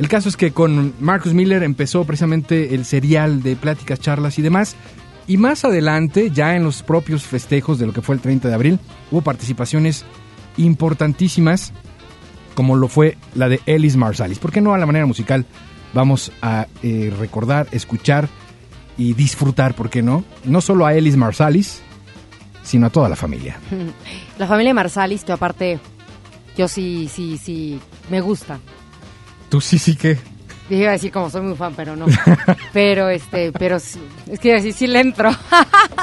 [0.02, 4.42] el caso es que con Marcus Miller empezó precisamente el serial de pláticas, charlas y
[4.42, 4.74] demás.
[5.28, 8.54] Y más adelante, ya en los propios festejos de lo que fue el 30 de
[8.54, 8.80] abril,
[9.12, 10.04] hubo participaciones
[10.56, 11.72] importantísimas,
[12.56, 14.40] como lo fue la de Ellis Marsalis.
[14.40, 15.46] ¿Por qué no a la manera musical?
[15.94, 18.28] Vamos a eh, recordar, escuchar
[18.98, 20.24] y disfrutar, ¿por qué no?
[20.42, 21.80] No solo a Ellis Marsalis,
[22.64, 23.56] sino a toda la familia.
[24.36, 25.78] La familia Marsalis, que aparte
[26.56, 27.78] yo sí, sí, sí,
[28.10, 28.58] me gusta.
[29.52, 30.16] Tú sí, sí que...
[30.70, 32.06] Iba a decir como soy muy fan, pero no.
[32.72, 35.28] pero este, pero sí, es que iba a decir sí le entro.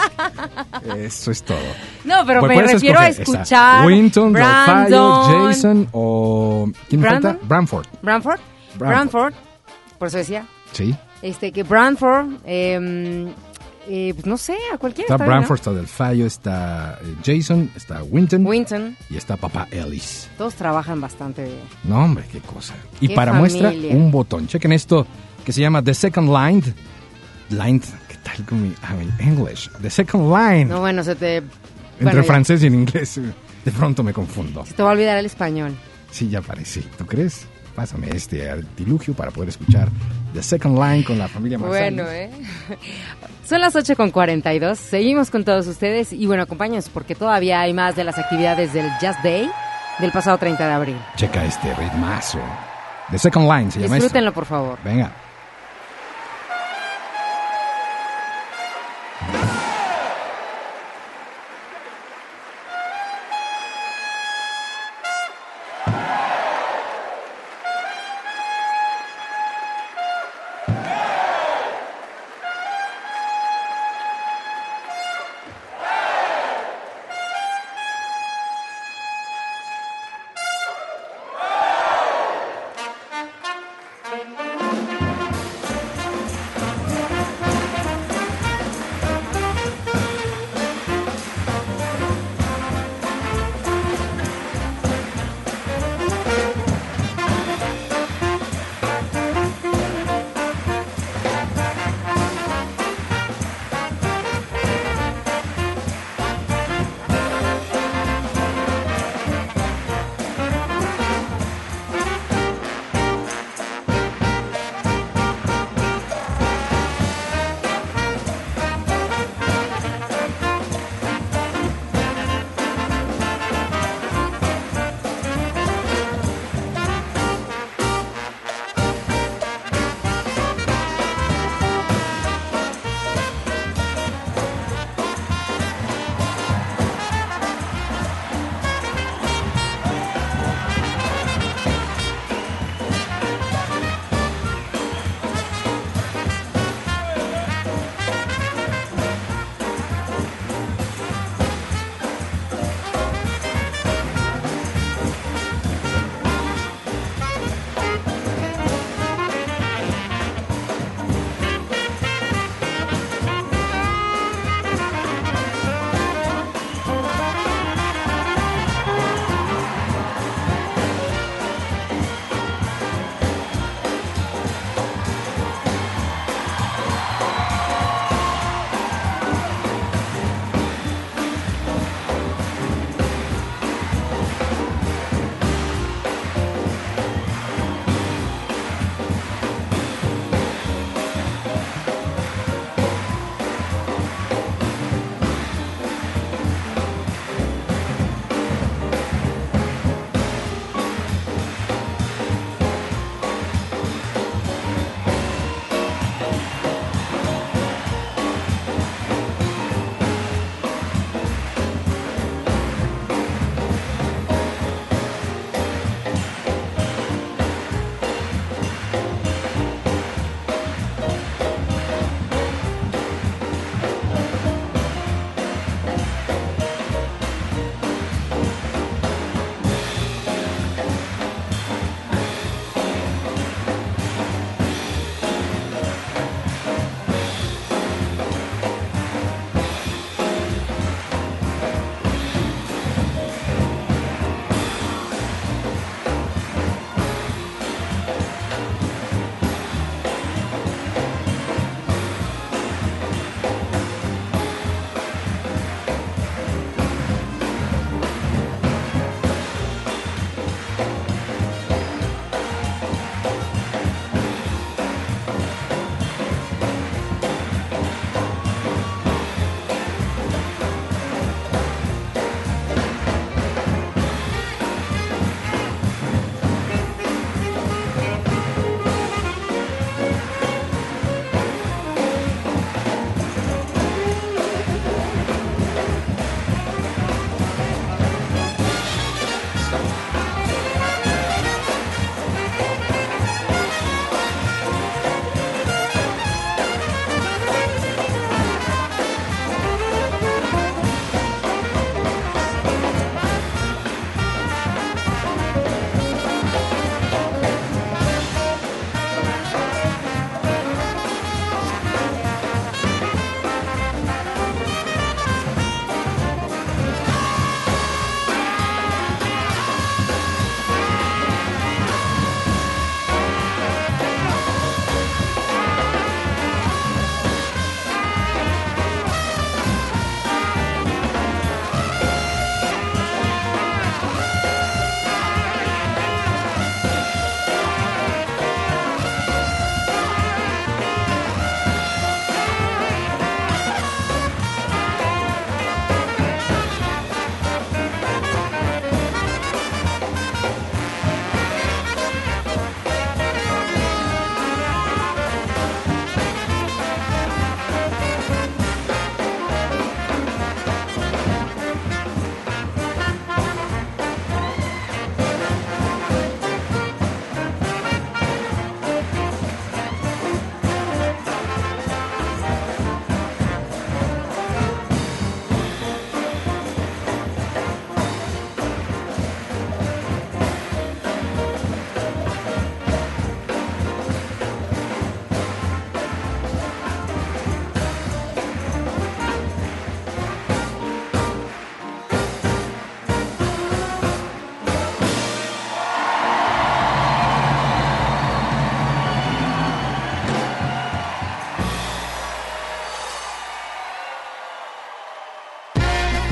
[0.96, 1.58] Eso es todo.
[2.04, 3.24] No, pero me refiero a esa.
[3.24, 5.48] escuchar Winton, Brandon.
[5.48, 6.70] Jason o...
[6.88, 7.32] ¿Quién me Brandon.
[7.32, 7.48] falta?
[7.48, 8.40] Branford, Branford.
[8.76, 9.34] Branford,
[9.98, 10.96] por eso decía, Sí.
[11.24, 13.34] este que Branford, eh,
[13.92, 15.06] eh, pues no sé, a cualquiera.
[15.06, 15.48] Está está bien, ¿no?
[15.48, 18.46] Bramford, está está eh, Jason, está Winton.
[18.46, 18.96] Winton.
[19.10, 20.30] Y está Papá Ellis.
[20.38, 21.50] Todos trabajan bastante.
[21.84, 22.76] No, hombre, qué cosa.
[23.02, 24.48] Y Qué para muestra, un botón.
[24.48, 25.08] Chequen esto
[25.44, 26.62] que se llama The Second Line.
[27.50, 29.72] Line, ¿qué tal con mi, ah, mi English?
[29.82, 30.66] The Second Line.
[30.66, 31.38] No, bueno, se te.
[31.38, 31.56] Entre
[32.02, 33.20] bueno, ya, francés y en inglés.
[33.66, 34.66] De pronto me confundo.
[34.68, 35.76] Se te va a olvidar el español.
[36.12, 36.82] Sí, ya parece.
[36.98, 37.48] ¿Tú crees?
[37.80, 39.88] Pásame este artilugio para poder escuchar
[40.34, 41.96] The Second Line con la familia Marsalis.
[41.96, 42.30] Bueno, ¿eh?
[43.46, 44.78] Son las 8 con 42.
[44.78, 48.92] Seguimos con todos ustedes y bueno, acompáñanos porque todavía hay más de las actividades del
[49.00, 49.50] Jazz Day
[50.00, 50.98] del pasado 30 de abril.
[51.16, 52.42] Checa este ritmazo.
[53.12, 54.08] The Second Line se llama esto.
[54.08, 54.78] Disfrútenlo, por favor.
[54.84, 55.14] Venga.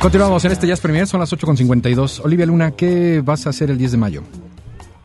[0.00, 2.24] Continuamos en este Jazz Premier, son las 8.52.
[2.24, 4.22] Olivia Luna, ¿qué vas a hacer el 10 de mayo?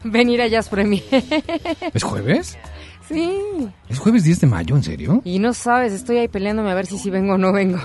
[0.04, 1.04] Venir a Jazz Premier.
[1.94, 2.58] ¿Es jueves?
[3.10, 3.40] sí.
[3.90, 5.22] ¿Es jueves 10 de mayo, en serio?
[5.26, 7.80] Y no sabes, estoy ahí peleándome a ver si sí vengo o no vengo.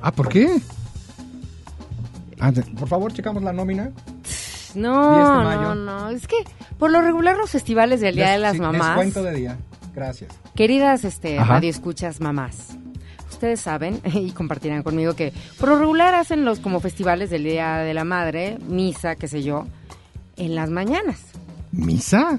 [0.00, 0.60] Ah, ¿por qué?
[2.38, 3.90] Ah, te- por favor, checamos la nómina.
[4.74, 5.74] No, 10 de mayo.
[5.74, 6.10] no, no.
[6.10, 6.36] Es que
[6.78, 9.58] por lo regular los festivales del Día de las sí, Mamás, Descuento de día.
[9.94, 10.30] Gracias.
[10.54, 11.54] queridas este, Ajá.
[11.54, 12.78] radioescuchas mamás,
[13.40, 17.78] ustedes saben y compartirán conmigo que por lo regular hacen los como festivales del Día
[17.78, 19.66] de la Madre, misa, qué sé yo,
[20.36, 21.22] en las mañanas.
[21.72, 22.38] ¿Misa?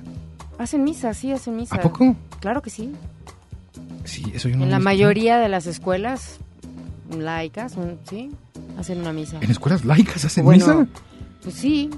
[0.60, 1.76] Hacen misa, sí, hacen misa.
[1.76, 2.16] ¿A poco?
[2.40, 2.94] Claro que sí.
[4.04, 6.38] Sí, eso yo no En la mayoría de las escuelas
[7.18, 7.76] laicas,
[8.08, 8.30] sí,
[8.78, 9.40] hacen una misa.
[9.42, 10.88] ¿En escuelas laicas hacen Bueno, misa?
[11.42, 11.90] Pues sí,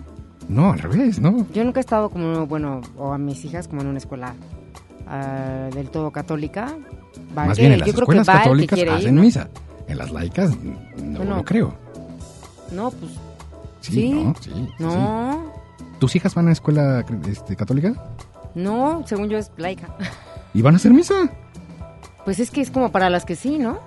[0.48, 1.46] No, al revés, ¿no?
[1.54, 4.34] Yo nunca he estado como, bueno, o a mis hijas como en una escuela
[5.08, 6.74] ah, del todo católica.
[7.36, 9.22] Más que- bien en las yo creo que escuelas que católicas ir, hacen ¿no?
[9.22, 9.50] misa.
[9.88, 10.52] En las laicas
[10.98, 11.36] no Bueno.
[11.38, 11.74] lo creo.
[12.72, 13.12] No, pues
[13.82, 14.10] Sí, sí.
[14.14, 14.36] ¿no?
[14.40, 15.34] Sí, sí, no,
[15.74, 15.84] sí.
[16.00, 17.94] ¿Tus hijas van a escuela este, católica?
[18.56, 19.88] no, según yo es laica.
[20.54, 21.16] ¿Y van a hacer misa?
[22.24, 23.80] Pues es que es como para las que sí, ¿no?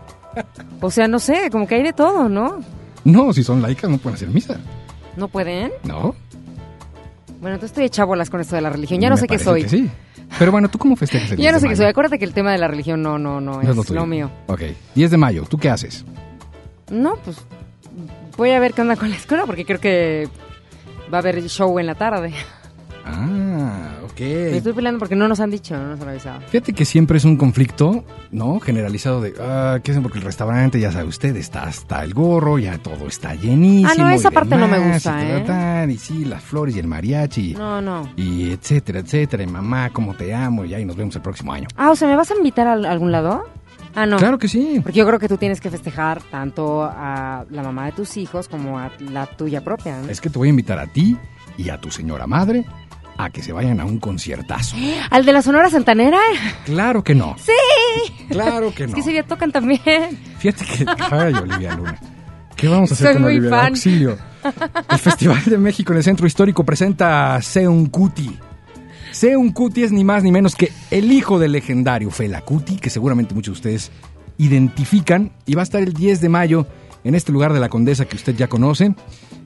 [0.81, 2.59] O sea, no sé, como que hay de todo, ¿no?
[3.05, 4.57] No, si son laicas no pueden hacer misa.
[5.17, 5.73] ¿No pueden?
[5.85, 6.15] ¿No?
[7.41, 9.01] Bueno, entonces estoy de chabolas con esto de la religión.
[9.01, 9.63] Ya no Me sé qué soy.
[9.63, 9.91] que sí.
[10.39, 11.77] Pero bueno, ¿tú cómo festejas el 10 Ya no de sé qué mayo?
[11.83, 11.87] soy.
[11.87, 14.07] Acuérdate que el tema de la religión no, no, no, No es, es lo tuyo.
[14.07, 14.31] mío.
[14.47, 14.63] Ok,
[14.95, 16.05] 10 de mayo, ¿tú qué haces?
[16.91, 17.37] No, pues
[18.37, 20.29] voy a ver qué onda con la escuela porque creo que
[21.13, 22.33] va a haber show en la tarde.
[23.05, 23.29] Ah.
[24.25, 26.41] Me estoy peleando porque no nos han dicho, no nos han avisado.
[26.49, 28.61] Fíjate que siempre es un conflicto, ¿no?
[28.61, 30.03] Generalizado de, ah, ¿qué hacen?
[30.03, 33.91] Porque el restaurante, ya sabe usted, está hasta el gorro, ya todo está llenísimo.
[33.91, 35.93] Ah, no, esa y parte no me gusta, y ¿eh?
[35.93, 37.55] Y sí, las flores y el mariachi.
[37.55, 38.11] No, no.
[38.17, 39.43] Y etcétera, etcétera.
[39.43, 40.65] Y mamá, cómo te amo.
[40.65, 41.69] Y ahí nos vemos el próximo año.
[41.77, 43.45] Ah, o sea, ¿me vas a invitar a algún lado?
[43.95, 44.19] Ah, no.
[44.19, 44.81] Claro que sí.
[44.83, 48.49] Porque yo creo que tú tienes que festejar tanto a la mamá de tus hijos
[48.49, 50.01] como a la tuya propia.
[50.01, 50.09] ¿no?
[50.09, 51.17] Es que te voy a invitar a ti
[51.57, 52.67] y a tu señora madre
[53.19, 54.77] a que se vayan a un conciertazo.
[55.11, 56.19] ¿Al de la Sonora Santanera?
[56.65, 57.37] Claro que no.
[57.39, 57.53] ¡Sí!
[58.29, 58.95] Claro que Es no.
[58.95, 59.81] que ese día tocan también.
[60.39, 60.87] Fíjate que.
[61.11, 61.99] Ay, Olivia Luna.
[62.57, 63.51] ¿Qué vamos a hacer Soy con muy Olivia?
[63.51, 63.67] fan.
[63.69, 64.19] Auxilio.
[64.91, 68.37] El Festival de México en el Centro Histórico presenta a Seun Kuti.
[69.13, 72.91] Seun Kuti es ni más ni menos que el hijo del legendario Fela Kuti, que
[72.91, 73.91] seguramente muchos de ustedes
[74.39, 76.67] identifican, y va a estar el 10 de mayo
[77.05, 78.95] en este lugar de la Condesa que usted ya conoce.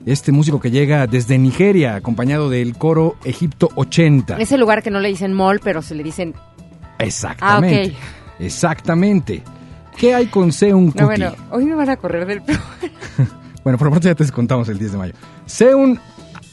[0.05, 4.37] Este músico que llega desde Nigeria, acompañado del coro Egipto 80.
[4.37, 6.33] Ese lugar que no le dicen mall, pero se le dicen...
[6.99, 7.95] Exactamente.
[7.99, 9.43] Ah, Exactamente.
[9.97, 10.99] ¿Qué hay con Seun Kuti?
[10.99, 12.41] No, bueno, hoy me van a correr del...
[13.63, 15.13] Bueno, por lo pronto ya te contamos el 10 de mayo.
[15.45, 15.99] Seun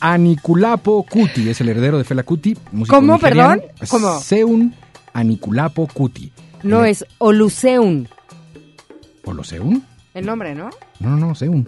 [0.01, 2.55] Anikulapo Kuti es el heredero de Fela Kuti.
[2.87, 3.63] ¿Cómo, nigeriano.
[3.63, 3.89] perdón?
[3.89, 4.21] ¿Cómo?
[4.21, 4.75] Seun
[5.15, 6.31] Anikulapo Kuti.
[6.63, 8.09] No, es Oluseun.
[9.25, 9.83] ¿Oluseun?
[10.13, 10.71] El nombre, ¿no?
[11.01, 11.67] No, no, no, Seun.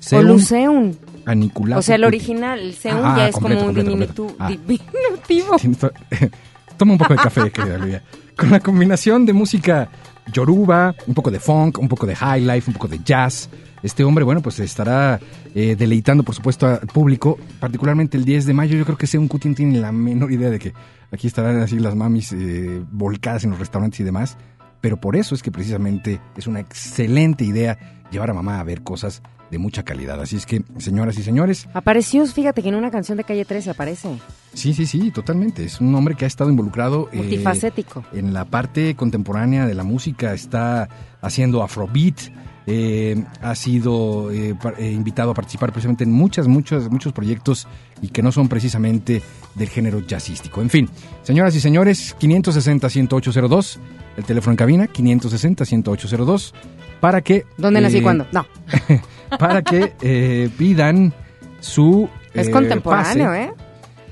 [0.00, 0.98] Seun Oluseun.
[1.26, 4.36] Anikulapo O sea, el original, el Seun Ah, ya es completo, como un completo, completo.
[4.38, 4.48] Ah.
[4.48, 5.56] diminutivo.
[6.76, 8.02] Toma un poco de café, querida Olivia.
[8.36, 9.90] Con la combinación de música
[10.32, 13.50] yoruba, un poco de funk, un poco de high life, un poco de jazz.
[13.82, 15.20] Este hombre, bueno, pues estará
[15.54, 18.76] eh, deleitando, por supuesto, al público, particularmente el 10 de mayo.
[18.78, 20.72] Yo creo que Seun Kuti no tiene la menor idea de que
[21.10, 24.36] aquí estarán así las mamis eh, volcadas en los restaurantes y demás.
[24.80, 27.78] Pero por eso es que precisamente es una excelente idea
[28.10, 30.20] llevar a mamá a ver cosas de mucha calidad.
[30.20, 33.70] Así es que, señoras y señores, Apareció, fíjate que en una canción de Calle 13
[33.70, 34.08] aparece.
[34.54, 35.64] Sí, sí, sí, totalmente.
[35.64, 38.04] Es un hombre que ha estado involucrado eh, Multifacético.
[38.12, 40.32] en la parte contemporánea de la música.
[40.34, 40.88] Está
[41.20, 42.20] haciendo afrobeat.
[42.66, 44.54] eh, ha sido eh,
[44.92, 47.66] invitado a participar precisamente en muchas, muchos, muchos proyectos
[48.02, 49.22] y que no son precisamente
[49.56, 50.60] del género jazzístico.
[50.60, 50.88] En fin,
[51.22, 53.78] señoras y señores, 560-10802,
[54.18, 56.52] el teléfono en cabina, 560-10802,
[57.00, 57.44] para que...
[57.56, 58.26] ¿Dónde nací y eh, cuándo?
[58.32, 58.46] No.
[59.38, 61.12] para que eh, pidan
[61.60, 62.08] su...
[62.34, 63.42] Es eh, contemporáneo, pase.
[63.44, 63.52] ¿eh?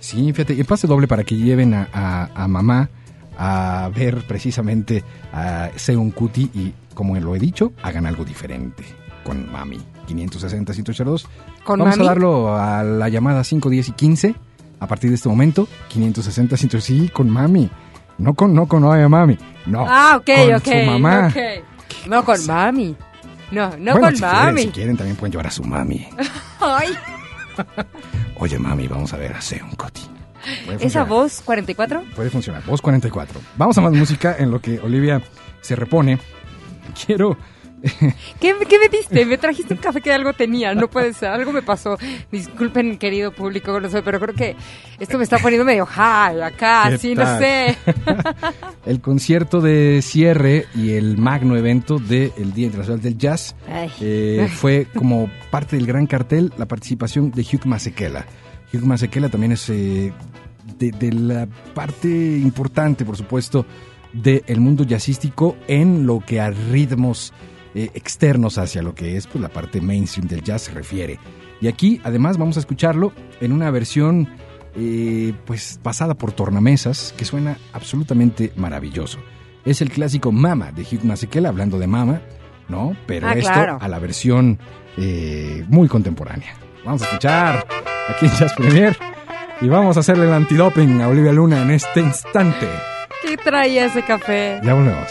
[0.01, 2.89] Sí, fíjate, el pase doble para que lleven a, a- a mamá
[3.37, 8.85] a ver precisamente a Seun Kuti y, como lo he dicho, hagan algo diferente
[9.25, 9.79] con mami.
[10.07, 11.27] 560 102
[11.64, 12.07] ¿Con Vamos mami?
[12.07, 14.35] a darlo a la llamada 5, 10 y 15
[14.81, 15.69] a partir de este momento.
[15.89, 17.71] 560 102 sí, con mami.
[18.16, 19.39] No con, no con Oye Mami.
[19.66, 19.85] No.
[19.87, 20.64] Ah, ok, con ok.
[20.64, 21.29] Su mamá.
[21.29, 22.09] ok.
[22.09, 22.97] No con mami.
[23.51, 24.43] No, no Bueno, con si mami.
[24.43, 26.09] Quieren, si quieren, también pueden llevar a su mami.
[26.61, 26.97] Ay,
[28.37, 30.03] Oye, mami, vamos a ver a Seon Coti.
[30.81, 32.05] Esa voz 44.
[32.15, 32.63] Puede funcionar.
[32.65, 33.41] Voz 44.
[33.57, 35.21] Vamos a más música en lo que Olivia
[35.61, 36.19] se repone.
[37.07, 37.37] Quiero.
[38.41, 39.24] ¿Qué, ¿Qué me diste?
[39.24, 40.74] Me trajiste un café que algo tenía.
[40.74, 41.31] No puede ser.
[41.31, 41.97] Algo me pasó.
[42.31, 44.57] Disculpen, querido público, no sé, pero creo que
[44.99, 47.76] esto me está poniendo medio high acá, ¿Qué así, no sé.
[48.87, 53.55] el concierto de cierre y el magno evento del Día Internacional del Jazz
[54.01, 58.26] eh, fue como parte del gran cartel la participación de Hugh Masekela.
[58.72, 60.12] Hugh Masekela también es eh,
[60.79, 63.64] de, de la parte importante, por supuesto,
[64.12, 67.33] del mundo jazzístico en lo que a ritmos
[67.79, 71.18] eh, externos hacia lo que es pues, la parte mainstream del jazz se refiere.
[71.61, 74.29] Y aquí, además, vamos a escucharlo en una versión
[74.76, 79.18] eh, pues pasada por tornamesas que suena absolutamente maravilloso.
[79.64, 82.20] Es el clásico Mama de Hugh Masekela, hablando de Mama,
[82.68, 82.97] ¿no?
[83.07, 83.79] Pero Ah, esto claro.
[83.81, 84.59] a la versión
[84.97, 86.55] eh, muy contemporánea.
[86.85, 87.66] Vamos a escuchar
[88.09, 88.97] aquí en Jazz Premier
[89.61, 92.66] y vamos a hacerle el antidoping a Olivia Luna en este instante.
[93.22, 94.61] ¿Qué traía ese café?
[94.64, 95.09] Ya volvemos.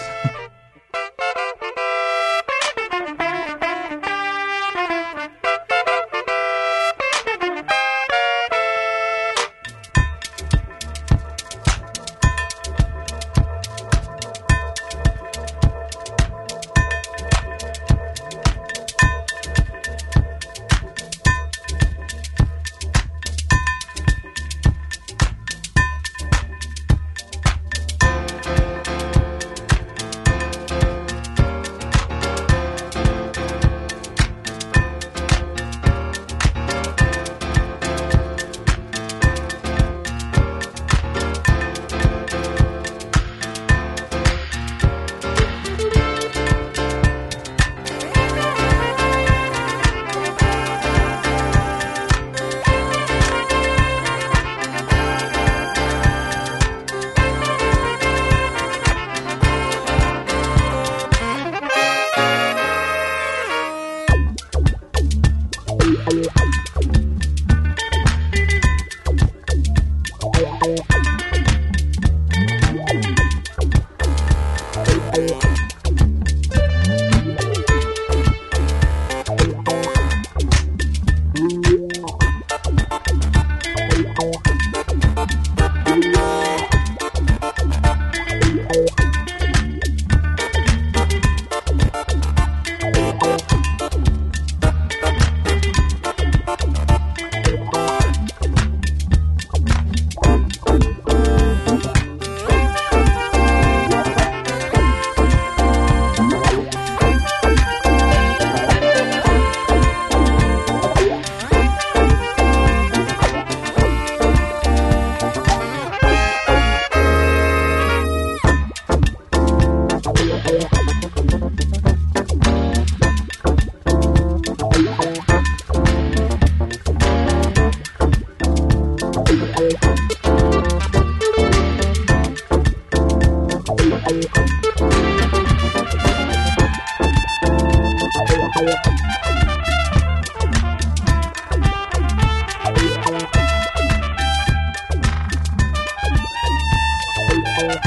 [147.58, 147.87] Thank.